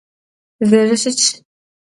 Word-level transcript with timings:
Zerışıtş. 0.69 1.25